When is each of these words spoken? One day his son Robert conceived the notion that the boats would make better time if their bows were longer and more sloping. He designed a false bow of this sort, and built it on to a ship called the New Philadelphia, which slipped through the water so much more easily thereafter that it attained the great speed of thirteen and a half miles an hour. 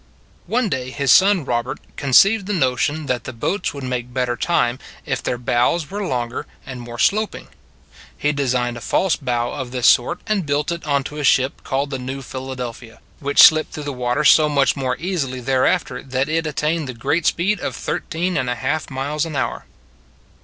One 0.47 0.67
day 0.67 0.89
his 0.89 1.11
son 1.11 1.45
Robert 1.45 1.77
conceived 1.95 2.47
the 2.47 2.53
notion 2.53 3.05
that 3.05 3.25
the 3.25 3.31
boats 3.33 3.71
would 3.71 3.83
make 3.83 4.11
better 4.11 4.35
time 4.35 4.79
if 5.05 5.21
their 5.21 5.37
bows 5.37 5.91
were 5.91 6.03
longer 6.03 6.47
and 6.65 6.81
more 6.81 6.97
sloping. 6.97 7.49
He 8.17 8.31
designed 8.31 8.77
a 8.77 8.81
false 8.81 9.15
bow 9.15 9.51
of 9.53 9.69
this 9.69 9.85
sort, 9.85 10.21
and 10.25 10.43
built 10.43 10.71
it 10.71 10.83
on 10.87 11.03
to 11.03 11.19
a 11.19 11.23
ship 11.23 11.61
called 11.63 11.91
the 11.91 11.99
New 11.99 12.23
Philadelphia, 12.23 12.99
which 13.19 13.43
slipped 13.43 13.73
through 13.73 13.83
the 13.83 13.93
water 13.93 14.23
so 14.23 14.49
much 14.49 14.75
more 14.75 14.97
easily 14.97 15.39
thereafter 15.39 16.01
that 16.01 16.27
it 16.27 16.47
attained 16.47 16.89
the 16.89 16.95
great 16.95 17.27
speed 17.27 17.59
of 17.59 17.75
thirteen 17.75 18.37
and 18.37 18.49
a 18.49 18.55
half 18.55 18.89
miles 18.89 19.23
an 19.23 19.35
hour. 19.35 19.65